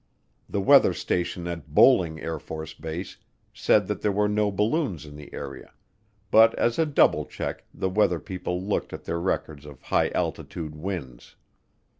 [0.49, 3.17] The weather station at Bolling AFB
[3.53, 5.75] said that there were no balloons in the area,
[6.31, 10.73] but as a double check the weather people looked at their records of high altitude
[10.73, 11.35] winds.